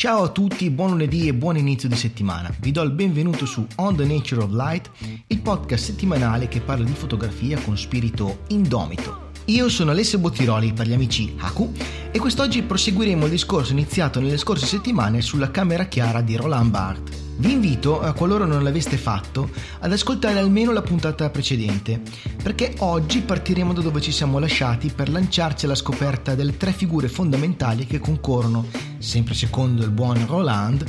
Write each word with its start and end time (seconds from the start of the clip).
Ciao 0.00 0.22
a 0.22 0.28
tutti, 0.30 0.70
buon 0.70 0.92
lunedì 0.92 1.28
e 1.28 1.34
buon 1.34 1.58
inizio 1.58 1.86
di 1.86 1.94
settimana. 1.94 2.50
Vi 2.58 2.70
do 2.70 2.80
il 2.80 2.90
benvenuto 2.90 3.44
su 3.44 3.66
On 3.76 3.94
the 3.94 4.06
Nature 4.06 4.44
of 4.44 4.50
Light, 4.50 4.90
il 5.26 5.40
podcast 5.42 5.84
settimanale 5.84 6.48
che 6.48 6.62
parla 6.62 6.86
di 6.86 6.94
fotografia 6.94 7.60
con 7.60 7.76
spirito 7.76 8.44
indomito. 8.48 9.28
Io 9.44 9.68
sono 9.68 9.90
Alessio 9.90 10.18
Bottiroli 10.18 10.72
per 10.72 10.86
gli 10.86 10.94
amici 10.94 11.34
Haku 11.36 11.74
e 12.10 12.18
quest'oggi 12.18 12.62
proseguiremo 12.62 13.26
il 13.26 13.30
discorso 13.30 13.72
iniziato 13.72 14.20
nelle 14.20 14.38
scorse 14.38 14.64
settimane 14.64 15.20
sulla 15.20 15.50
camera 15.50 15.84
chiara 15.84 16.22
di 16.22 16.34
Roland 16.34 16.70
Barthes. 16.70 17.29
Vi 17.40 17.52
invito, 17.52 18.06
eh, 18.06 18.12
qualora 18.12 18.44
non 18.44 18.62
l'aveste 18.62 18.98
fatto, 18.98 19.48
ad 19.78 19.90
ascoltare 19.90 20.38
almeno 20.38 20.72
la 20.72 20.82
puntata 20.82 21.30
precedente, 21.30 22.02
perché 22.42 22.74
oggi 22.80 23.22
partiremo 23.22 23.72
da 23.72 23.80
dove 23.80 24.02
ci 24.02 24.12
siamo 24.12 24.38
lasciati 24.38 24.92
per 24.94 25.08
lanciarci 25.08 25.64
alla 25.64 25.74
scoperta 25.74 26.34
delle 26.34 26.58
tre 26.58 26.72
figure 26.72 27.08
fondamentali 27.08 27.86
che 27.86 27.98
concorrono, 27.98 28.66
sempre 28.98 29.32
secondo 29.32 29.82
il 29.82 29.90
buon 29.90 30.22
Roland, 30.26 30.84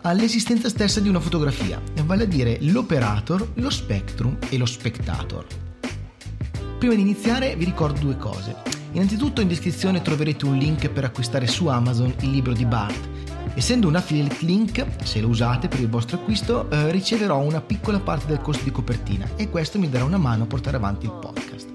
all'esistenza 0.00 0.68
stessa 0.68 0.98
di 0.98 1.08
una 1.08 1.20
fotografia, 1.20 1.80
vale 2.04 2.24
a 2.24 2.26
dire 2.26 2.58
l'operator, 2.62 3.50
lo 3.54 3.70
spectrum 3.70 4.38
e 4.48 4.58
lo 4.58 4.66
spectator. 4.66 5.46
Prima 6.80 6.94
di 6.94 7.00
iniziare 7.00 7.54
vi 7.54 7.64
ricordo 7.64 8.00
due 8.00 8.16
cose. 8.16 8.56
Innanzitutto 8.90 9.40
in 9.40 9.46
descrizione 9.46 10.02
troverete 10.02 10.46
un 10.46 10.56
link 10.56 10.88
per 10.88 11.04
acquistare 11.04 11.46
su 11.46 11.68
Amazon 11.68 12.12
il 12.22 12.30
libro 12.30 12.52
di 12.54 12.66
Bart 12.66 13.21
Essendo 13.54 13.86
un 13.86 13.96
affiliate 13.96 14.46
link, 14.46 14.84
se 15.04 15.20
lo 15.20 15.28
usate 15.28 15.68
per 15.68 15.80
il 15.80 15.88
vostro 15.88 16.16
acquisto, 16.16 16.70
eh, 16.70 16.90
riceverò 16.90 17.38
una 17.38 17.60
piccola 17.60 18.00
parte 18.00 18.26
del 18.26 18.40
costo 18.40 18.64
di 18.64 18.70
copertina 18.70 19.28
e 19.36 19.50
questo 19.50 19.78
mi 19.78 19.90
darà 19.90 20.04
una 20.04 20.16
mano 20.16 20.44
a 20.44 20.46
portare 20.46 20.78
avanti 20.78 21.04
il 21.04 21.12
podcast. 21.12 21.68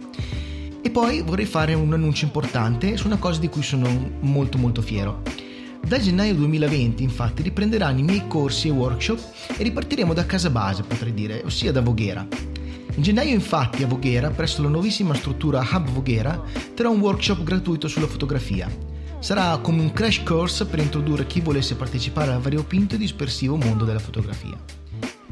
E 0.81 0.89
poi 0.89 1.21
vorrei 1.21 1.45
fare 1.45 1.75
un 1.75 1.93
annuncio 1.93 2.25
importante 2.25 2.97
su 2.97 3.05
una 3.05 3.17
cosa 3.17 3.39
di 3.39 3.47
cui 3.47 3.61
sono 3.61 3.87
molto 4.21 4.57
molto 4.57 4.81
fiero. 4.81 5.21
Da 5.85 5.99
gennaio 5.99 6.33
2020 6.33 7.03
infatti 7.03 7.43
riprenderanno 7.43 7.99
i 7.99 8.03
miei 8.03 8.23
corsi 8.27 8.69
e 8.69 8.71
workshop 8.71 9.19
e 9.55 9.63
ripartiremo 9.63 10.15
da 10.15 10.25
casa 10.25 10.49
base 10.49 10.81
potrei 10.81 11.13
dire, 11.13 11.43
ossia 11.45 11.71
da 11.71 11.81
Voghera. 11.81 12.27
In 12.95 13.03
gennaio 13.03 13.35
infatti 13.35 13.83
a 13.83 13.87
Voghera, 13.87 14.31
presso 14.31 14.63
la 14.63 14.69
nuovissima 14.69 15.13
struttura 15.13 15.59
Hub 15.71 15.89
Voghera, 15.89 16.41
terrò 16.73 16.89
un 16.89 17.01
workshop 17.01 17.43
gratuito 17.43 17.87
sulla 17.87 18.07
fotografia 18.07 18.86
Sarà 19.19 19.57
come 19.57 19.81
un 19.81 19.91
crash 19.91 20.23
course 20.23 20.65
per 20.65 20.79
introdurre 20.79 21.25
chi 21.25 21.41
volesse 21.41 21.75
partecipare 21.75 22.31
al 22.31 22.41
variopinto 22.41 22.95
e 22.95 22.97
dispersivo 22.97 23.55
mondo 23.55 23.83
della 23.85 23.99
fotografia. 23.99 24.57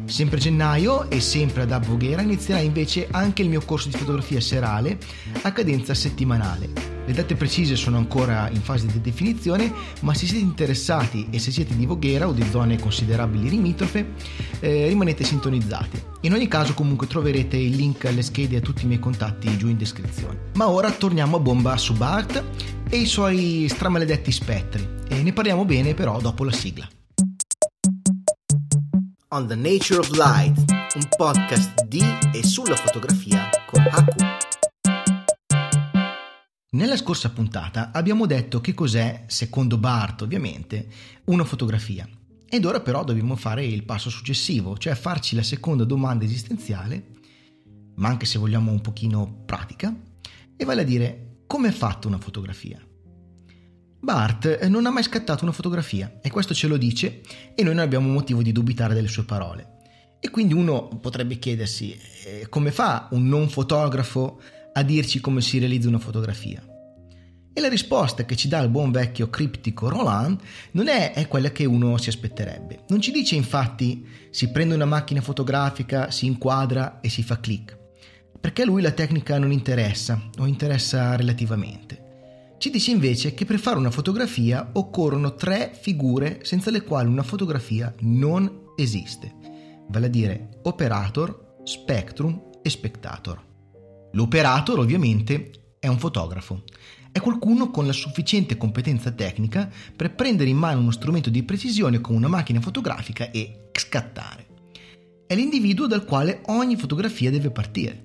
Sempre 0.06 0.38
a 0.38 0.42
gennaio 0.42 1.10
e 1.10 1.20
sempre 1.20 1.64
ad 1.64 1.72
Ab 1.72 1.86
Voghera 1.86 2.22
inizierà 2.22 2.60
invece 2.60 3.08
anche 3.12 3.42
il 3.42 3.50
mio 3.50 3.62
corso 3.62 3.90
di 3.90 3.98
fotografia 3.98 4.42
serale 4.42 4.98
a 5.44 5.52
cadenza 5.52 5.94
settimanale 5.94 6.95
le 7.06 7.14
date 7.14 7.36
precise 7.36 7.76
sono 7.76 7.98
ancora 7.98 8.50
in 8.52 8.62
fase 8.62 8.88
di 8.88 9.00
definizione, 9.02 9.72
ma 10.02 10.14
se 10.14 10.26
siete 10.26 10.44
interessati 10.44 11.28
e 11.30 11.40
se 11.40 11.52
siete 11.52 11.76
di 11.76 11.86
Voghera 11.86 12.28
o 12.28 12.32
di 12.32 12.44
zone 12.50 12.80
considerabili 12.80 13.50
limitrofe, 13.50 14.14
eh, 14.60 14.88
rimanete 14.88 15.24
sintonizzati. 15.24 16.02
In 16.22 16.34
ogni 16.34 16.48
caso 16.48 16.74
comunque 16.74 17.08
troverete 17.08 17.58
il 17.58 17.76
link 17.76 18.06
alle 18.06 18.22
schede 18.24 18.56
e 18.56 18.58
a 18.58 18.62
tutti 18.62 18.86
i 18.86 18.88
miei 18.88 19.00
contatti 19.00 19.56
giù 19.58 19.68
in 19.68 19.78
descrizione. 19.78 20.52
Ma 20.56 20.68
ora 20.68 20.92
torniamo 20.92 21.38
a 21.38 21.40
bomba 21.40 21.78
su 21.78 21.94
Bart 21.94 22.44
e 22.90 22.98
i 22.98 23.06
suoi 23.06 23.68
stramaledetti 23.70 24.32
spettri 24.32 24.88
e 25.08 25.22
ne 25.22 25.34
parliamo 25.34 25.66
bene 25.66 25.94
però 25.94 26.20
dopo 26.20 26.44
la 26.44 26.52
sigla. 26.52 26.88
On 29.30 29.48
the 29.48 29.56
Nature 29.56 30.00
of 30.00 30.10
Light, 30.12 30.58
un 30.96 31.08
podcast 31.18 31.84
di 31.86 32.02
e 32.32 32.44
sulla 32.44 32.76
fotografia 32.76 33.50
con 33.70 33.82
Haku. 33.82 34.45
Nella 36.76 36.98
scorsa 36.98 37.30
puntata 37.30 37.92
abbiamo 37.94 38.26
detto 38.26 38.60
che 38.60 38.74
cos'è, 38.74 39.24
secondo 39.28 39.78
Bart 39.78 40.24
ovviamente, 40.24 40.88
una 41.28 41.46
fotografia. 41.46 42.06
Ed 42.50 42.66
ora 42.66 42.82
però 42.82 43.06
dobbiamo 43.06 43.38
fare 43.38 43.64
il 43.66 43.86
passo 43.86 44.10
successivo, 44.10 44.78
cioè 44.78 44.94
farci 44.94 45.38
la 45.38 45.42
seconda 45.42 45.86
domanda 45.86 46.26
esistenziale, 46.26 47.12
ma 47.96 48.10
anche 48.10 48.26
se 48.26 48.40
vogliamo 48.40 48.72
un 48.72 48.82
pochino 48.82 49.44
pratica, 49.46 49.96
e 50.58 50.66
vale 50.66 50.82
a 50.82 50.84
dire 50.84 51.44
come 51.48 51.70
è 51.70 51.72
fatta 51.72 52.10
una 52.10 52.20
fotografia. 52.20 52.86
Bart 54.02 54.66
non 54.66 54.86
ha 54.86 54.92
mai 54.92 55.04
scattato 55.04 55.46
una 55.46 55.54
fotografia 55.54 56.20
e 56.22 56.30
questo 56.30 56.54
ce 56.54 56.68
lo 56.68 56.76
dice 56.76 57.22
e 57.56 57.64
noi 57.64 57.74
non 57.74 57.86
abbiamo 57.86 58.12
motivo 58.12 58.42
di 58.42 58.52
dubitare 58.52 58.94
delle 58.94 59.08
sue 59.08 59.24
parole. 59.24 59.78
E 60.20 60.30
quindi 60.30 60.54
uno 60.54 60.90
potrebbe 60.90 61.40
chiedersi 61.40 61.98
eh, 62.26 62.48
come 62.50 62.72
fa 62.72 63.08
un 63.12 63.30
non 63.30 63.48
fotografo 63.48 64.42
a 64.78 64.84
dirci 64.84 65.20
come 65.22 65.42
si 65.42 65.58
realizza 65.58 65.88
una 65.88 66.00
fotografia. 66.00 66.62
E 67.58 67.62
la 67.62 67.70
risposta 67.70 68.26
che 68.26 68.36
ci 68.36 68.50
dà 68.50 68.60
il 68.60 68.70
buon 68.70 68.92
vecchio 68.92 69.30
criptico 69.30 69.88
Roland 69.88 70.42
non 70.72 70.90
è, 70.90 71.14
è, 71.14 71.30
quella 71.30 71.52
che 71.52 71.64
uno 71.64 71.96
si 71.98 72.10
aspetterebbe. 72.10 72.84
Non 72.90 73.00
ci 73.00 73.12
dice 73.12 73.36
infatti 73.36 74.06
si 74.30 74.52
prende 74.52 74.76
una 74.76 74.84
macchina 74.84 75.22
fotografica, 75.22 76.12
si 76.12 76.26
inquadra 76.26 77.00
e 77.00 77.08
si 77.08 77.24
fa 77.24 77.40
click, 77.40 77.78
perché 78.42 78.64
a 78.64 78.66
lui 78.66 78.82
la 78.82 78.92
tecnica 78.92 79.40
non 79.40 79.54
interessa 79.54 80.30
o 80.38 80.46
interessa 80.46 81.16
relativamente. 81.16 82.04
Ci 82.58 82.70
dice 82.70 82.92
invece 82.92 83.34
che 83.34 83.46
per 83.46 83.60
fare 83.60 83.78
una 83.78 83.92
fotografia 83.92 84.72
occorrono 84.74 85.36
tre 85.36 85.72
figure 85.80 86.40
senza 86.44 86.72
le 86.72 86.84
quali 86.84 87.08
una 87.08 87.24
fotografia 87.24 87.96
non 88.00 88.74
esiste, 88.76 89.34
vale 89.88 90.08
a 90.08 90.10
dire 90.10 90.60
operator, 90.64 91.60
spectrum 91.64 92.50
e 92.62 92.70
spectator. 92.70 93.54
L'operator 94.16 94.80
ovviamente 94.80 95.76
è 95.78 95.88
un 95.88 96.00
fotografo, 96.00 96.64
è 97.12 97.20
qualcuno 97.20 97.70
con 97.70 97.86
la 97.86 97.92
sufficiente 97.92 98.56
competenza 98.56 99.12
tecnica 99.12 99.70
per 99.94 100.16
prendere 100.16 100.50
in 100.50 100.56
mano 100.56 100.80
uno 100.80 100.92
strumento 100.92 101.30
di 101.30 101.44
precisione 101.44 102.00
come 102.00 102.18
una 102.18 102.30
macchina 102.30 102.62
fotografica 102.62 103.30
e 103.30 103.70
scattare. 103.74 104.48
È 105.28 105.36
l'individuo 105.36 105.86
dal 105.86 106.06
quale 106.06 106.42
ogni 106.46 106.78
fotografia 106.78 107.30
deve 107.30 107.52
partire. 107.52 108.04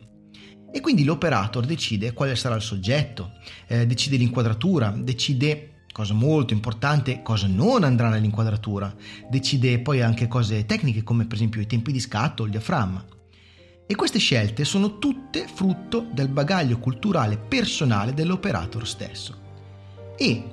E 0.72 0.81
quindi 0.81 1.04
l'operator 1.04 1.65
decide 1.65 2.12
quale 2.12 2.34
sarà 2.34 2.56
il 2.56 2.62
soggetto, 2.62 3.31
eh, 3.69 3.87
decide 3.87 4.16
l'inquadratura, 4.16 4.91
decide 4.91 5.84
cosa 5.92 6.15
molto 6.15 6.54
importante, 6.54 7.22
cosa 7.22 7.47
non 7.47 7.84
andrà 7.84 8.09
nell'inquadratura, 8.09 8.92
decide 9.28 9.78
poi 9.78 10.03
anche 10.03 10.27
cose 10.27 10.66
tecniche 10.66 11.04
come 11.04 11.27
per 11.27 11.37
esempio 11.37 11.60
i 11.60 11.66
tempi 11.66 11.92
di 11.92 12.00
scatto 12.00 12.42
o 12.42 12.47
il 12.47 12.50
diaframma. 12.50 13.19
E 13.90 13.96
queste 13.96 14.20
scelte 14.20 14.64
sono 14.64 14.98
tutte 14.98 15.48
frutto 15.52 16.06
del 16.12 16.28
bagaglio 16.28 16.78
culturale 16.78 17.36
personale 17.36 18.14
dell'operator 18.14 18.86
stesso. 18.86 19.36
E 20.16 20.44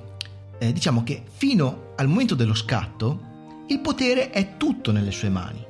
eh, 0.58 0.72
diciamo 0.72 1.04
che 1.04 1.22
fino 1.36 1.92
al 1.94 2.08
momento 2.08 2.34
dello 2.34 2.54
scatto 2.54 3.62
il 3.68 3.78
potere 3.78 4.30
è 4.30 4.56
tutto 4.56 4.90
nelle 4.90 5.12
sue 5.12 5.28
mani. 5.28 5.64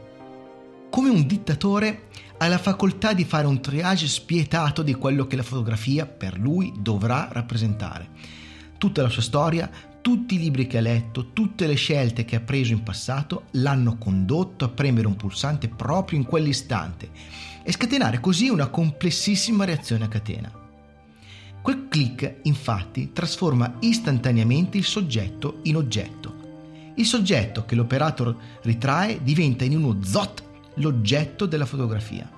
Come 0.88 1.10
un 1.10 1.26
dittatore 1.26 2.04
ha 2.38 2.48
la 2.48 2.56
facoltà 2.56 3.12
di 3.12 3.26
fare 3.26 3.46
un 3.46 3.60
triage 3.60 4.08
spietato 4.08 4.82
di 4.82 4.94
quello 4.94 5.26
che 5.26 5.36
la 5.36 5.42
fotografia 5.42 6.06
per 6.06 6.38
lui 6.38 6.72
dovrà 6.78 7.28
rappresentare. 7.30 8.08
Tutta 8.78 9.02
la 9.02 9.10
sua 9.10 9.20
storia, 9.20 9.70
tutti 10.00 10.36
i 10.36 10.38
libri 10.38 10.66
che 10.66 10.78
ha 10.78 10.82
letto, 10.82 11.32
tutte 11.32 11.66
le 11.66 11.75
scelte 11.75 12.25
che 12.25 12.36
ha 12.36 12.41
preso 12.41 12.72
in 12.72 12.82
passato 12.82 13.44
l'hanno 13.53 13.97
condotto 13.98 14.64
a 14.64 14.69
premere 14.69 15.06
un 15.06 15.16
pulsante 15.16 15.69
proprio 15.69 16.19
in 16.19 16.25
quell'istante 16.25 17.10
e 17.62 17.72
scatenare 17.72 18.20
così 18.20 18.48
una 18.48 18.69
complessissima 18.69 19.64
reazione 19.64 20.04
a 20.04 20.08
catena. 20.08 20.50
Quel 21.60 21.88
click 21.88 22.37
infatti 22.42 23.12
trasforma 23.12 23.75
istantaneamente 23.81 24.78
il 24.78 24.84
soggetto 24.84 25.58
in 25.64 25.76
oggetto. 25.76 26.37
Il 26.94 27.04
soggetto 27.04 27.64
che 27.64 27.75
l'operator 27.75 28.34
ritrae 28.62 29.22
diventa 29.22 29.64
in 29.64 29.76
uno 29.76 30.03
zot 30.03 30.42
l'oggetto 30.76 31.47
della 31.47 31.66
fotografia. 31.66 32.38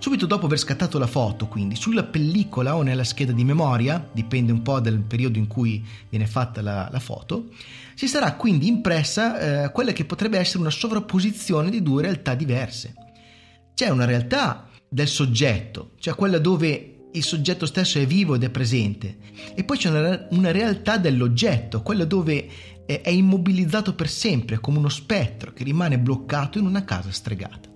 Subito 0.00 0.26
dopo 0.26 0.46
aver 0.46 0.58
scattato 0.58 0.98
la 0.98 1.06
foto, 1.06 1.46
quindi, 1.46 1.76
sulla 1.76 2.02
pellicola 2.02 2.74
o 2.74 2.82
nella 2.82 3.04
scheda 3.04 3.32
di 3.32 3.44
memoria, 3.44 4.04
dipende 4.12 4.50
un 4.50 4.62
po' 4.62 4.80
dal 4.80 4.98
periodo 4.98 5.38
in 5.38 5.46
cui 5.46 5.86
viene 6.08 6.26
fatta 6.26 6.60
la, 6.60 6.88
la 6.90 7.00
foto, 7.00 7.50
si 7.94 8.08
sarà 8.08 8.34
quindi 8.34 8.66
impressa 8.66 9.64
eh, 9.64 9.70
quella 9.70 9.92
che 9.92 10.06
potrebbe 10.06 10.38
essere 10.38 10.58
una 10.58 10.70
sovrapposizione 10.70 11.70
di 11.70 11.82
due 11.82 12.02
realtà 12.02 12.34
diverse 12.34 12.94
c'è 13.80 13.88
una 13.88 14.04
realtà 14.04 14.68
del 14.86 15.08
soggetto, 15.08 15.92
cioè 16.00 16.14
quella 16.14 16.36
dove 16.36 17.06
il 17.12 17.24
soggetto 17.24 17.64
stesso 17.64 17.98
è 17.98 18.04
vivo 18.04 18.34
ed 18.34 18.42
è 18.42 18.50
presente, 18.50 19.16
e 19.54 19.64
poi 19.64 19.78
c'è 19.78 19.88
una, 19.88 20.26
una 20.32 20.50
realtà 20.50 20.98
dell'oggetto, 20.98 21.80
quella 21.80 22.04
dove 22.04 22.46
è, 22.84 23.00
è 23.00 23.08
immobilizzato 23.08 23.94
per 23.94 24.10
sempre, 24.10 24.60
come 24.60 24.76
uno 24.76 24.90
spettro 24.90 25.54
che 25.54 25.64
rimane 25.64 25.98
bloccato 25.98 26.58
in 26.58 26.66
una 26.66 26.84
casa 26.84 27.10
stregata. 27.10 27.69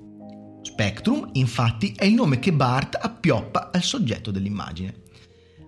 Spectrum, 0.74 1.28
infatti, 1.34 1.94
è 1.96 2.04
il 2.04 2.14
nome 2.14 2.40
che 2.40 2.52
Bart 2.52 2.98
appioppa 3.00 3.70
al 3.72 3.84
soggetto 3.84 4.32
dell'immagine. 4.32 5.02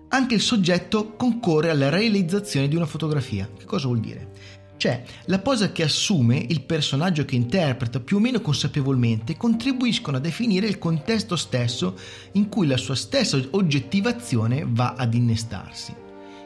Anche 0.09 0.35
il 0.35 0.41
soggetto 0.41 1.15
concorre 1.15 1.69
alla 1.69 1.87
realizzazione 1.87 2.67
di 2.67 2.75
una 2.75 2.85
fotografia. 2.85 3.49
Che 3.57 3.63
cosa 3.63 3.87
vuol 3.87 4.01
dire? 4.01 4.31
Cioè, 4.75 5.01
la 5.27 5.39
posa 5.39 5.71
che 5.71 5.83
assume 5.83 6.45
il 6.49 6.61
personaggio 6.63 7.23
che 7.23 7.35
interpreta 7.35 8.01
più 8.01 8.17
o 8.17 8.19
meno 8.19 8.41
consapevolmente 8.41 9.37
contribuiscono 9.37 10.17
a 10.17 10.19
definire 10.19 10.67
il 10.67 10.77
contesto 10.77 11.37
stesso 11.37 11.97
in 12.33 12.49
cui 12.49 12.67
la 12.67 12.75
sua 12.75 12.95
stessa 12.95 13.39
oggettivazione 13.51 14.65
va 14.67 14.95
ad 14.97 15.13
innestarsi. 15.13 15.95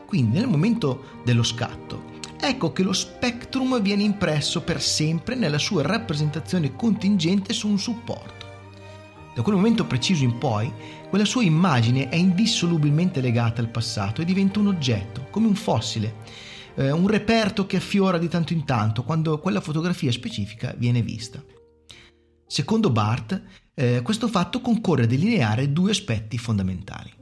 Quindi 0.06 0.38
nel 0.38 0.48
momento 0.48 1.22
dello 1.26 1.42
scatto 1.42 2.10
ecco 2.40 2.72
che 2.72 2.84
lo 2.84 2.94
spectrum 2.94 3.82
viene 3.82 4.04
impresso 4.04 4.62
per 4.62 4.84
sempre 4.84 5.34
nella 5.34 5.58
sua 5.58 5.82
rappresentazione 5.82 6.76
contingente 6.76 7.54
su 7.54 7.68
un 7.68 7.80
supporto. 7.80 8.41
Da 9.34 9.44
quel 9.44 9.56
momento 9.56 9.86
preciso 9.86 10.26
in 10.26 10.38
poi, 10.38 10.72
quella 11.08 11.24
sua 11.24 11.44
immagine 11.44 12.10
è 12.10 12.16
indissolubilmente 12.16 13.22
legata 13.22 13.62
al 13.62 13.70
passato 13.70 14.22
e 14.22 14.26
diventa 14.26 14.60
un 14.60 14.68
oggetto, 14.68 15.28
come 15.30 15.48
un 15.48 15.56
fossile, 15.56 16.16
eh, 16.76 16.92
un 16.92 17.08
reperto 17.08 17.66
che 17.66 17.78
affiora 17.78 18.18
di 18.18 18.28
tanto 18.28 18.52
in 18.52 18.66
tanto 18.66 19.04
quando 19.04 19.40
quella 19.40 19.62
fotografia 19.62 20.12
specifica 20.12 20.74
viene 20.78 21.02
vista. 21.02 21.42
Secondo 22.46 22.90
Barth, 22.90 23.42
eh, 23.74 24.02
questo 24.04 24.28
fatto 24.28 24.60
concorre 24.60 25.04
a 25.04 25.08
delineare 25.08 25.72
due 25.72 25.92
aspetti 25.92 26.38
fondamentali. 26.38 27.21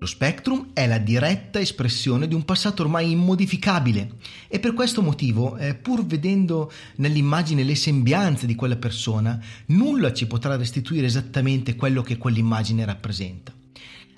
Lo 0.00 0.06
spectrum 0.06 0.70
è 0.74 0.86
la 0.86 0.98
diretta 0.98 1.58
espressione 1.58 2.28
di 2.28 2.34
un 2.34 2.44
passato 2.44 2.82
ormai 2.82 3.10
immodificabile 3.10 4.12
e 4.46 4.60
per 4.60 4.72
questo 4.72 5.02
motivo, 5.02 5.56
eh, 5.56 5.74
pur 5.74 6.06
vedendo 6.06 6.70
nell'immagine 6.96 7.64
le 7.64 7.74
sembianze 7.74 8.46
di 8.46 8.54
quella 8.54 8.76
persona, 8.76 9.42
nulla 9.66 10.12
ci 10.12 10.28
potrà 10.28 10.54
restituire 10.54 11.06
esattamente 11.06 11.74
quello 11.74 12.02
che 12.02 12.16
quell'immagine 12.16 12.84
rappresenta. 12.84 13.52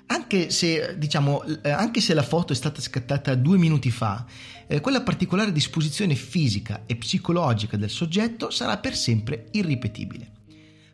Anche 0.05 0.51
se, 0.51 0.97
diciamo, 0.99 1.43
eh, 1.63 1.71
anche 1.71 1.99
se 1.99 2.13
la 2.13 2.21
foto 2.21 2.53
è 2.53 2.55
stata 2.55 2.79
scattata 2.79 3.33
due 3.33 3.57
minuti 3.57 3.89
fa, 3.89 4.23
eh, 4.67 4.81
quella 4.81 5.01
particolare 5.01 5.51
disposizione 5.51 6.13
fisica 6.13 6.83
e 6.85 6.95
psicologica 6.95 7.75
del 7.75 7.89
soggetto 7.89 8.51
sarà 8.51 8.77
per 8.77 8.95
sempre 8.95 9.47
irripetibile. 9.51 10.29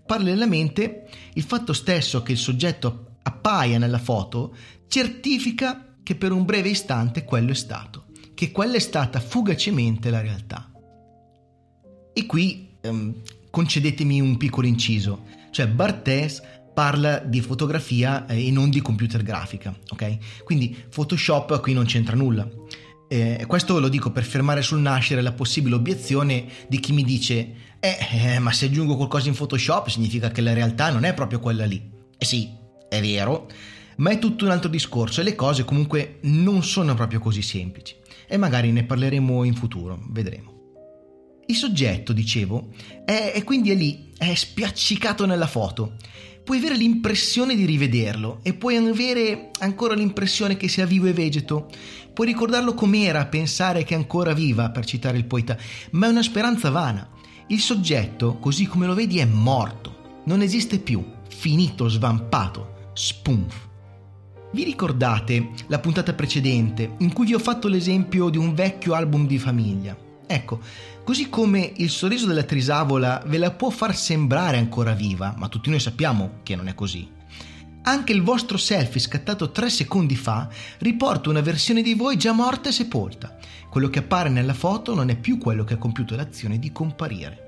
Parallelamente, 0.06 1.10
il 1.34 1.44
fatto 1.44 1.74
stesso 1.74 2.24
che 2.24 2.32
il 2.32 2.38
soggetto 2.38 3.08
appaia 3.28 3.78
nella 3.78 4.00
foto 4.00 4.56
certifica 4.88 5.96
che 6.04 6.16
per 6.16 6.32
un 6.32 6.46
breve 6.46 6.70
istante 6.70 7.24
quello 7.24 7.52
è 7.52 7.56
stato, 7.56 8.06
che 8.34 8.52
quella 8.52 8.76
è 8.76 8.80
stata 8.80 9.20
fugacemente 9.20 10.10
la 10.10 10.22
realtà. 10.22 10.72
E 12.14 12.26
qui 12.26 12.78
ehm, 12.82 13.22
concedetemi 13.50 14.22
un 14.22 14.38
piccolo 14.38 14.68
inciso, 14.68 15.26
cioè 15.52 15.68
Barthes 15.68 16.42
parla 16.74 17.18
di 17.18 17.42
fotografia 17.42 18.26
eh, 18.28 18.48
e 18.48 18.52
non 18.52 18.70
di 18.70 18.82
computer 18.82 19.24
grafica, 19.24 19.76
ok? 19.90 20.44
Quindi 20.44 20.76
Photoshop 20.90 21.60
qui 21.60 21.74
non 21.74 21.86
c'entra 21.86 22.16
nulla. 22.16 22.48
Eh, 23.10 23.46
questo 23.48 23.80
lo 23.80 23.88
dico 23.88 24.12
per 24.12 24.24
fermare 24.24 24.62
sul 24.62 24.80
nascere 24.80 25.22
la 25.22 25.32
possibile 25.32 25.76
obiezione 25.76 26.46
di 26.68 26.80
chi 26.80 26.92
mi 26.92 27.04
dice 27.04 27.66
eh, 27.80 27.98
eh, 28.12 28.40
ma 28.40 28.52
se 28.52 28.66
aggiungo 28.66 28.96
qualcosa 28.96 29.28
in 29.28 29.36
Photoshop 29.36 29.88
significa 29.88 30.30
che 30.30 30.42
la 30.42 30.54
realtà 30.54 30.90
non 30.92 31.04
è 31.04 31.14
proprio 31.14 31.40
quella 31.40 31.66
lì. 31.66 31.82
Eh 32.18 32.26
sì, 32.26 32.50
è 32.90 33.00
vero, 33.00 33.48
ma 33.98 34.12
è 34.12 34.20
tutto 34.20 34.46
un 34.46 34.52
altro 34.52 34.70
discorso 34.70 35.22
e 35.22 35.24
le 35.24 35.36
cose 35.36 35.64
comunque 35.64 36.20
non 36.24 36.64
sono 36.64 36.94
proprio 36.96 37.20
così 37.20 37.42
semplici 37.42 37.96
e 38.28 38.38
magari 38.38 38.72
ne 38.72 38.84
parleremo 38.84 39.44
in 39.44 39.56
futuro, 39.56 40.00
vedremo. 40.10 40.56
Il 41.50 41.56
soggetto, 41.56 42.12
dicevo, 42.12 42.70
è, 43.06 43.32
è 43.34 43.44
quindi 43.44 43.72
è 43.72 43.76
lì, 43.76 44.12
è 44.18 44.34
spiaccicato 44.36 45.26
nella 45.26 45.48
foto. 45.48 45.96
Puoi 46.44 46.58
avere 46.58 46.76
l'impressione 46.76 47.56
di 47.56 47.66
rivederlo 47.66 48.40
e 48.44 48.54
puoi 48.54 48.76
avere 48.76 49.52
ancora 49.60 49.94
l'impressione 49.94 50.58
che 50.58 50.68
sia 50.68 50.86
vivo 50.86 51.08
e 51.08 51.14
vegeto. 51.14 51.70
Puoi 52.14 52.28
ricordarlo 52.28 52.74
com'era, 52.74 53.28
pensare 53.28 53.84
che 53.86 53.94
è 53.94 53.98
ancora 53.98 54.34
viva, 54.34 54.72
per 54.72 54.86
citare 54.86 55.18
il 55.18 55.26
poeta, 55.26 55.58
ma 55.92 56.08
è 56.08 56.10
una 56.10 56.22
speranza 56.24 56.70
vana. 56.70 57.10
Il 57.48 57.62
soggetto, 57.62 58.40
così 58.40 58.66
come 58.66 58.86
lo 58.86 58.94
vedi, 58.94 59.20
è 59.20 59.26
morto, 59.26 60.22
non 60.26 60.42
esiste 60.42 60.80
più, 60.80 61.02
finito, 61.30 61.88
svampato, 61.88 62.92
spunf. 62.94 63.68
Vi 64.50 64.64
ricordate 64.64 65.50
la 65.68 65.80
puntata 65.80 66.14
precedente 66.14 66.96
in 67.00 67.12
cui 67.12 67.26
vi 67.26 67.34
ho 67.34 67.40
fatto 67.40 67.68
l'esempio 67.68 68.30
di 68.30 68.38
un 68.38 68.54
vecchio 68.54 68.94
album 68.94 69.28
di 69.28 69.38
famiglia? 69.38 69.96
Ecco, 70.26 70.62
così 71.04 71.28
come 71.28 71.74
il 71.76 71.90
sorriso 71.90 72.26
della 72.28 72.44
trisavola 72.44 73.22
ve 73.26 73.40
la 73.40 73.52
può 73.52 73.70
far 73.70 73.96
sembrare 73.96 74.58
ancora 74.58 74.94
viva, 74.94 75.36
ma 75.38 75.50
tutti 75.50 75.70
noi 75.70 75.82
sappiamo 75.82 76.40
che 76.44 76.56
non 76.56 76.70
è 76.70 76.76
così. 76.76 77.10
Anche 77.84 78.14
il 78.14 78.22
vostro 78.22 78.58
selfie 78.58 79.02
scattato 79.02 79.52
tre 79.52 79.70
secondi 79.70 80.16
fa 80.16 80.50
riporta 80.80 81.30
una 81.30 81.42
versione 81.42 81.82
di 81.82 81.94
voi 81.94 82.18
già 82.18 82.32
morta 82.32 82.70
e 82.70 82.74
sepolta. 82.74 83.38
Quello 83.70 83.90
che 83.90 84.00
appare 84.00 84.30
nella 84.30 84.54
foto 84.54 84.96
non 84.96 85.10
è 85.10 85.18
più 85.18 85.38
quello 85.38 85.66
che 85.66 85.74
ha 85.74 85.78
compiuto 85.78 86.16
l'azione 86.16 86.58
di 86.58 86.72
comparire. 86.72 87.46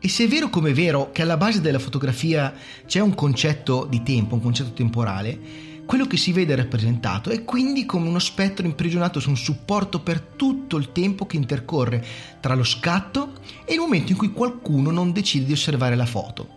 E 0.00 0.08
se 0.08 0.24
è 0.24 0.28
vero 0.28 0.48
come 0.48 0.70
è 0.70 0.72
vero 0.72 1.10
che 1.10 1.22
alla 1.22 1.36
base 1.36 1.60
della 1.60 1.80
fotografia 1.80 2.54
c'è 2.86 3.00
un 3.00 3.14
concetto 3.14 3.84
di 3.88 4.02
tempo, 4.04 4.34
un 4.34 4.42
concetto 4.42 4.72
temporale, 4.72 5.67
quello 5.88 6.06
che 6.06 6.18
si 6.18 6.32
vede 6.32 6.54
rappresentato 6.54 7.30
è 7.30 7.44
quindi 7.44 7.86
come 7.86 8.08
uno 8.08 8.18
spettro 8.18 8.66
imprigionato 8.66 9.20
su 9.20 9.30
un 9.30 9.38
supporto 9.38 10.00
per 10.00 10.20
tutto 10.20 10.76
il 10.76 10.92
tempo 10.92 11.24
che 11.24 11.36
intercorre 11.36 12.04
tra 12.40 12.54
lo 12.54 12.62
scatto 12.62 13.32
e 13.64 13.72
il 13.72 13.80
momento 13.80 14.12
in 14.12 14.18
cui 14.18 14.32
qualcuno 14.32 14.90
non 14.90 15.12
decide 15.12 15.46
di 15.46 15.52
osservare 15.52 15.96
la 15.96 16.04
foto. 16.04 16.56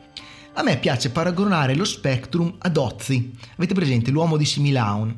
A 0.56 0.63
me 0.63 0.78
piace 0.80 1.12
paragonare 1.12 1.75
lo 1.75 1.86
Spectrum 1.86 2.56
ad 2.57 2.75
Ozzy, 2.75 3.31
avete 3.56 3.74
presente 3.74 4.12
l'uomo 4.12 4.36
di 4.36 4.44
Similaun? 4.44 5.16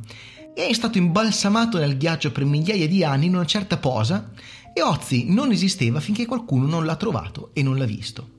È 0.53 0.71
stato 0.73 0.99
imbalsamato 0.99 1.79
nel 1.79 1.97
ghiaccio 1.97 2.31
per 2.31 2.45
migliaia 2.45 2.87
di 2.87 3.03
anni 3.03 3.25
in 3.25 3.33
una 3.33 3.47
certa 3.47 3.77
posa 3.77 4.29
e 4.75 4.83
Ozzy 4.83 5.25
non 5.33 5.51
esisteva 5.51 5.99
finché 5.99 6.27
qualcuno 6.27 6.67
non 6.67 6.85
l'ha 6.85 6.97
trovato 6.97 7.49
e 7.53 7.63
non 7.63 7.79
l'ha 7.79 7.85
visto. 7.85 8.32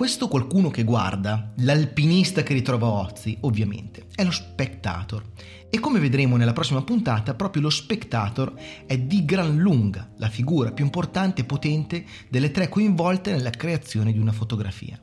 Questo 0.00 0.28
qualcuno 0.28 0.70
che 0.70 0.82
guarda, 0.82 1.52
l'alpinista 1.58 2.42
che 2.42 2.54
ritrova 2.54 2.86
Ozzy, 2.86 3.36
ovviamente, 3.42 4.06
è 4.14 4.24
lo 4.24 4.30
spectator. 4.30 5.22
E 5.68 5.78
come 5.78 6.00
vedremo 6.00 6.38
nella 6.38 6.54
prossima 6.54 6.80
puntata, 6.80 7.34
proprio 7.34 7.60
lo 7.60 7.68
spectator 7.68 8.54
è 8.86 8.96
di 8.96 9.26
gran 9.26 9.58
lunga 9.58 10.10
la 10.16 10.30
figura 10.30 10.72
più 10.72 10.86
importante 10.86 11.42
e 11.42 11.44
potente 11.44 12.06
delle 12.30 12.50
tre 12.50 12.70
coinvolte 12.70 13.32
nella 13.32 13.50
creazione 13.50 14.10
di 14.10 14.18
una 14.18 14.32
fotografia. 14.32 14.98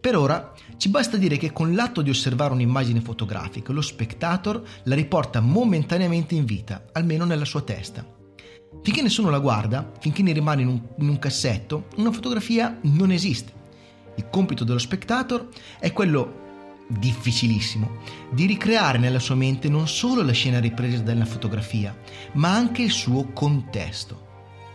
Per 0.00 0.16
ora 0.16 0.52
ci 0.76 0.88
basta 0.88 1.16
dire 1.16 1.36
che 1.36 1.50
con 1.50 1.74
l'atto 1.74 2.00
di 2.00 2.10
osservare 2.10 2.52
un'immagine 2.52 3.00
fotografica, 3.00 3.72
lo 3.72 3.82
spectator 3.82 4.62
la 4.84 4.94
riporta 4.94 5.40
momentaneamente 5.40 6.36
in 6.36 6.44
vita, 6.44 6.84
almeno 6.92 7.24
nella 7.24 7.44
sua 7.44 7.62
testa. 7.62 8.06
Finché 8.84 9.02
nessuno 9.02 9.30
la 9.30 9.40
guarda, 9.40 9.90
finché 9.98 10.22
ne 10.22 10.30
rimane 10.30 10.62
in 10.62 10.68
un, 10.68 10.80
in 10.98 11.08
un 11.08 11.18
cassetto, 11.18 11.88
una 11.96 12.12
fotografia 12.12 12.78
non 12.82 13.10
esiste. 13.10 13.55
Il 14.16 14.28
compito 14.30 14.64
dello 14.64 14.78
spectator 14.78 15.48
è 15.78 15.92
quello 15.92 16.44
difficilissimo 16.88 17.98
di 18.30 18.46
ricreare 18.46 18.98
nella 18.98 19.18
sua 19.18 19.34
mente 19.34 19.68
non 19.68 19.88
solo 19.88 20.22
la 20.22 20.32
scena 20.32 20.60
ripresa 20.60 21.02
dalla 21.02 21.24
fotografia, 21.24 21.96
ma 22.34 22.54
anche 22.54 22.82
il 22.82 22.90
suo 22.90 23.32
contesto. 23.32 24.24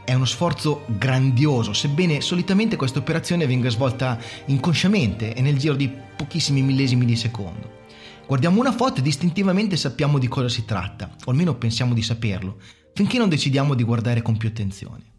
È 0.03 0.13
uno 0.13 0.25
sforzo 0.25 0.83
grandioso, 0.87 1.73
sebbene 1.73 2.21
solitamente 2.21 2.75
questa 2.75 2.99
operazione 2.99 3.47
venga 3.47 3.69
svolta 3.69 4.19
inconsciamente 4.45 5.33
e 5.33 5.41
nel 5.41 5.57
giro 5.57 5.75
di 5.75 5.89
pochissimi 6.15 6.61
millesimi 6.61 7.05
di 7.05 7.15
secondo. 7.15 7.79
Guardiamo 8.27 8.59
una 8.59 8.71
foto 8.71 8.99
e 8.99 9.03
distintivamente 9.03 9.77
sappiamo 9.77 10.17
di 10.17 10.27
cosa 10.27 10.49
si 10.49 10.65
tratta, 10.65 11.15
o 11.23 11.31
almeno 11.31 11.55
pensiamo 11.55 11.93
di 11.93 12.01
saperlo, 12.01 12.57
finché 12.93 13.17
non 13.17 13.29
decidiamo 13.29 13.73
di 13.73 13.83
guardare 13.83 14.21
con 14.21 14.37
più 14.37 14.49
attenzione. 14.49 15.10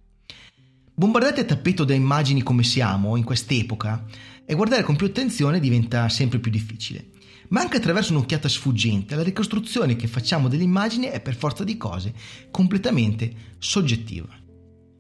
Bombardati 0.94 1.40
a 1.40 1.44
tappeto 1.44 1.84
da 1.84 1.94
immagini 1.94 2.42
come 2.42 2.62
siamo 2.62 3.16
in 3.16 3.24
quest'epoca, 3.24 4.04
e 4.44 4.54
guardare 4.54 4.82
con 4.82 4.96
più 4.96 5.06
attenzione 5.06 5.58
diventa 5.58 6.08
sempre 6.10 6.38
più 6.38 6.50
difficile. 6.50 7.10
Ma 7.48 7.60
anche 7.60 7.78
attraverso 7.78 8.12
un'occhiata 8.12 8.48
sfuggente, 8.48 9.14
la 9.14 9.22
ricostruzione 9.22 9.96
che 9.96 10.06
facciamo 10.06 10.48
dell'immagine 10.48 11.10
è 11.10 11.20
per 11.20 11.34
forza 11.34 11.64
di 11.64 11.78
cose 11.78 12.12
completamente 12.50 13.32
soggettiva. 13.58 14.28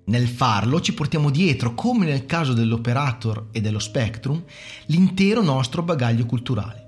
Nel 0.04 0.28
farlo 0.28 0.80
ci 0.80 0.94
portiamo 0.94 1.30
dietro, 1.30 1.74
come 1.74 2.06
nel 2.06 2.24
caso 2.24 2.54
dell'operator 2.54 3.48
e 3.52 3.60
dello 3.60 3.78
spectrum, 3.78 4.42
l'intero 4.86 5.42
nostro 5.42 5.82
bagaglio 5.82 6.24
culturale. 6.24 6.81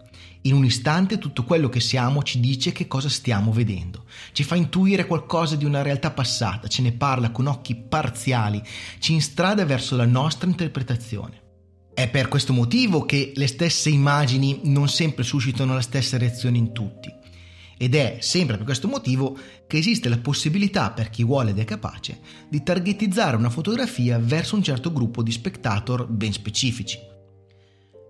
In 0.47 0.53
un 0.53 0.67
istante 0.67 1.17
tutto 1.17 1.43
quello 1.43 1.71
che 1.71 1.81
siamo 1.81 2.23
ci 2.23 2.39
dice 2.39 2.71
che 2.71 2.87
cosa 2.87 3.09
stiamo 3.09 3.51
vedendo, 3.51 4.05
ci 4.33 4.45
fa 4.45 4.57
intuire 4.57 5.07
qualcosa 5.07 5.57
di 5.57 5.65
una 5.65 5.81
realtà 5.81 6.11
passata, 6.11 6.69
ce 6.69 6.83
ne 6.83 6.93
parla 6.93 7.31
con 7.31 7.47
occhi 7.47 7.75
parziali, 7.75 8.63
ci 8.99 9.15
instrada 9.15 9.65
verso 9.65 9.97
la 9.97 10.05
nostra 10.05 10.47
interpretazione. 10.47 11.41
È 11.95 12.11
per 12.11 12.29
questo 12.29 12.53
motivo 12.53 13.07
che 13.07 13.33
le 13.35 13.47
stesse 13.47 13.89
immagini 13.89 14.61
non 14.65 14.91
sempre 14.91 15.25
suscitano 15.25 15.73
la 15.73 15.81
stessa 15.81 16.19
reazione 16.19 16.59
in 16.59 16.73
tutti. 16.73 17.11
Ed 17.79 17.95
è 17.95 18.19
sempre 18.21 18.57
per 18.57 18.67
questo 18.67 18.87
motivo 18.87 19.39
che 19.67 19.79
esiste 19.79 20.11
la 20.11 20.19
possibilità 20.19 20.91
per 20.91 21.09
chi 21.09 21.25
vuole 21.25 21.53
ed 21.53 21.59
è 21.59 21.65
capace 21.65 22.21
di 22.51 22.63
targetizzare 22.63 23.37
una 23.39 23.49
fotografia 23.49 24.19
verso 24.19 24.57
un 24.57 24.63
certo 24.63 24.93
gruppo 24.93 25.23
di 25.23 25.33
spectator 25.33 26.07
ben 26.07 26.35
specifici 26.35 27.13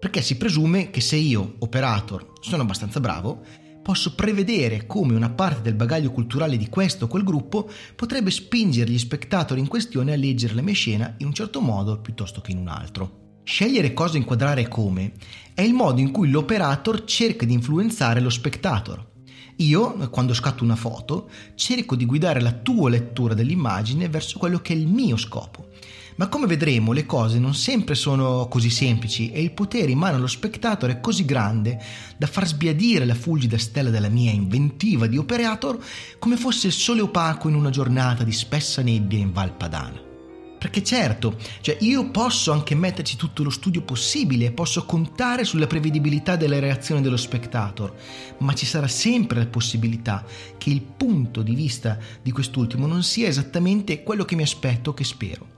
perché 0.04 0.20
si 0.20 0.36
presume 0.36 0.90
che 0.90 1.00
se 1.00 1.16
io, 1.16 1.54
operator, 1.60 2.32
sono 2.40 2.60
abbastanza 2.60 3.00
bravo, 3.00 3.40
posso 3.82 4.14
prevedere 4.14 4.84
come 4.84 5.14
una 5.14 5.30
parte 5.30 5.62
del 5.62 5.72
bagaglio 5.72 6.10
culturale 6.10 6.58
di 6.58 6.68
questo 6.68 7.06
o 7.06 7.08
quel 7.08 7.24
gruppo 7.24 7.70
potrebbe 7.96 8.30
spingere 8.30 8.90
gli 8.90 8.98
spettatori 8.98 9.60
in 9.60 9.66
questione 9.66 10.12
a 10.12 10.16
leggere 10.16 10.52
la 10.52 10.60
mia 10.60 10.74
scena 10.74 11.14
in 11.16 11.28
un 11.28 11.32
certo 11.32 11.62
modo 11.62 12.02
piuttosto 12.02 12.42
che 12.42 12.50
in 12.50 12.58
un 12.58 12.68
altro. 12.68 13.38
Scegliere 13.44 13.94
cosa 13.94 14.18
inquadrare 14.18 14.60
e 14.60 14.68
come 14.68 15.12
è 15.54 15.62
il 15.62 15.72
modo 15.72 16.02
in 16.02 16.10
cui 16.10 16.28
l'operator 16.28 17.04
cerca 17.04 17.46
di 17.46 17.54
influenzare 17.54 18.20
lo 18.20 18.28
spettatore. 18.28 19.12
Io, 19.58 20.10
quando 20.10 20.34
scatto 20.34 20.64
una 20.64 20.76
foto, 20.76 21.30
cerco 21.54 21.96
di 21.96 22.04
guidare 22.04 22.42
la 22.42 22.52
tua 22.52 22.90
lettura 22.90 23.32
dell'immagine 23.32 24.10
verso 24.10 24.38
quello 24.38 24.58
che 24.58 24.74
è 24.74 24.76
il 24.76 24.86
mio 24.86 25.16
scopo. 25.16 25.68
Ma 26.16 26.28
come 26.28 26.46
vedremo, 26.46 26.92
le 26.92 27.06
cose 27.06 27.40
non 27.40 27.54
sempre 27.54 27.96
sono 27.96 28.46
così 28.48 28.70
semplici 28.70 29.32
e 29.32 29.42
il 29.42 29.50
potere 29.50 29.90
in 29.90 29.98
mano 29.98 30.16
allo 30.16 30.28
spettatore 30.28 30.92
è 30.92 31.00
così 31.00 31.24
grande 31.24 31.82
da 32.16 32.28
far 32.28 32.46
sbiadire 32.46 33.04
la 33.04 33.16
fulgida 33.16 33.58
stella 33.58 33.90
della 33.90 34.08
mia 34.08 34.30
inventiva 34.30 35.08
di 35.08 35.18
operator 35.18 35.76
come 36.20 36.36
fosse 36.36 36.68
il 36.68 36.72
sole 36.72 37.00
opaco 37.00 37.48
in 37.48 37.56
una 37.56 37.70
giornata 37.70 38.22
di 38.22 38.30
spessa 38.30 38.80
nebbia 38.80 39.18
in 39.18 39.32
Val 39.32 39.56
Padana. 39.56 40.12
Perché 40.56 40.84
certo, 40.84 41.36
cioè 41.60 41.76
io 41.80 42.08
posso 42.10 42.52
anche 42.52 42.76
metterci 42.76 43.16
tutto 43.16 43.42
lo 43.42 43.50
studio 43.50 43.82
possibile, 43.82 44.52
posso 44.52 44.86
contare 44.86 45.44
sulla 45.44 45.66
prevedibilità 45.66 46.36
delle 46.36 46.60
reazioni 46.60 47.02
dello 47.02 47.18
spectator, 47.18 47.92
ma 48.38 48.54
ci 48.54 48.64
sarà 48.64 48.88
sempre 48.88 49.40
la 49.40 49.46
possibilità 49.46 50.24
che 50.56 50.70
il 50.70 50.80
punto 50.80 51.42
di 51.42 51.54
vista 51.54 51.98
di 52.22 52.30
quest'ultimo 52.30 52.86
non 52.86 53.02
sia 53.02 53.28
esattamente 53.28 54.02
quello 54.04 54.24
che 54.24 54.36
mi 54.36 54.42
aspetto 54.42 54.90
o 54.90 54.94
che 54.94 55.04
spero. 55.04 55.53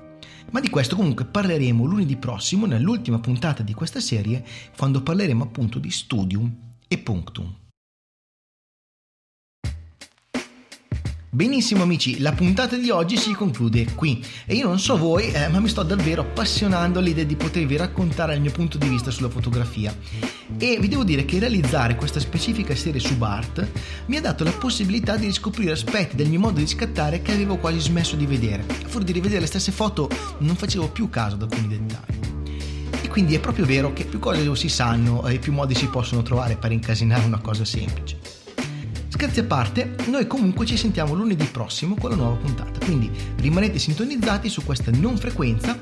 Ma 0.50 0.60
di 0.60 0.70
questo 0.70 0.96
comunque 0.96 1.24
parleremo 1.24 1.84
lunedì 1.84 2.16
prossimo, 2.16 2.66
nell'ultima 2.66 3.18
puntata 3.18 3.62
di 3.62 3.74
questa 3.74 4.00
serie, 4.00 4.44
quando 4.76 5.02
parleremo 5.02 5.42
appunto 5.42 5.78
di 5.78 5.90
studium 5.90 6.54
e 6.88 6.98
punctum. 6.98 7.65
Benissimo 11.36 11.82
amici, 11.82 12.20
la 12.20 12.32
puntata 12.32 12.78
di 12.78 12.88
oggi 12.88 13.18
si 13.18 13.34
conclude 13.34 13.92
qui 13.94 14.24
e 14.46 14.54
io 14.54 14.66
non 14.66 14.78
so 14.78 14.96
voi, 14.96 15.30
eh, 15.30 15.48
ma 15.48 15.60
mi 15.60 15.68
sto 15.68 15.82
davvero 15.82 16.22
appassionando 16.22 16.98
all'idea 16.98 17.24
di 17.24 17.36
potervi 17.36 17.76
raccontare 17.76 18.34
il 18.34 18.40
mio 18.40 18.52
punto 18.52 18.78
di 18.78 18.88
vista 18.88 19.10
sulla 19.10 19.28
fotografia 19.28 19.94
e 20.56 20.78
vi 20.80 20.88
devo 20.88 21.04
dire 21.04 21.26
che 21.26 21.38
realizzare 21.38 21.94
questa 21.94 22.20
specifica 22.20 22.74
serie 22.74 23.00
su 23.00 23.18
BART 23.18 23.68
mi 24.06 24.16
ha 24.16 24.22
dato 24.22 24.44
la 24.44 24.50
possibilità 24.52 25.18
di 25.18 25.26
riscoprire 25.26 25.72
aspetti 25.72 26.16
del 26.16 26.30
mio 26.30 26.40
modo 26.40 26.58
di 26.58 26.66
scattare 26.66 27.20
che 27.20 27.32
avevo 27.32 27.58
quasi 27.58 27.80
smesso 27.80 28.16
di 28.16 28.24
vedere. 28.24 28.64
Fuori 28.86 29.04
di 29.04 29.12
rivedere 29.12 29.40
le 29.40 29.46
stesse 29.46 29.72
foto 29.72 30.08
non 30.38 30.56
facevo 30.56 30.88
più 30.88 31.10
caso 31.10 31.34
ad 31.34 31.42
alcuni 31.42 31.68
dettagli. 31.68 32.54
E 33.02 33.08
quindi 33.08 33.34
è 33.34 33.40
proprio 33.40 33.66
vero 33.66 33.92
che 33.92 34.06
più 34.06 34.20
cose 34.20 34.56
si 34.56 34.70
sanno 34.70 35.26
e 35.26 35.38
più 35.38 35.52
modi 35.52 35.74
si 35.74 35.88
possono 35.88 36.22
trovare 36.22 36.56
per 36.56 36.72
incasinare 36.72 37.26
una 37.26 37.40
cosa 37.40 37.66
semplice. 37.66 38.35
Scherzi 39.16 39.40
a 39.40 39.44
parte, 39.44 39.94
noi 40.08 40.26
comunque 40.26 40.66
ci 40.66 40.76
sentiamo 40.76 41.14
lunedì 41.14 41.46
prossimo 41.46 41.94
con 41.94 42.10
la 42.10 42.16
nuova 42.16 42.36
puntata, 42.36 42.84
quindi 42.84 43.10
rimanete 43.36 43.78
sintonizzati 43.78 44.50
su 44.50 44.62
questa 44.62 44.90
non 44.92 45.16
frequenza 45.16 45.74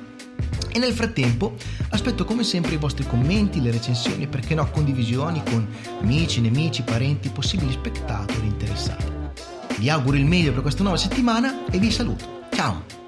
e 0.71 0.79
nel 0.79 0.93
frattempo 0.93 1.57
aspetto 1.89 2.25
come 2.25 2.45
sempre 2.45 2.75
i 2.75 2.79
vostri 2.79 3.05
commenti, 3.05 3.61
le 3.61 3.73
recensioni 3.73 4.23
e 4.23 4.29
perché 4.29 4.55
no 4.55 4.71
condivisioni 4.71 5.43
con 5.51 5.67
amici, 6.01 6.41
nemici, 6.41 6.83
parenti, 6.83 7.29
possibili 7.29 7.73
spettatori 7.73 8.47
interessati. 8.47 9.05
Vi 9.79 9.91
auguro 9.91 10.17
il 10.17 10.27
meglio 10.27 10.53
per 10.53 10.63
questa 10.63 10.85
nuova 10.85 10.97
settimana 10.97 11.65
e 11.69 11.79
vi 11.79 11.91
saluto. 11.91 12.43
Ciao! 12.55 13.04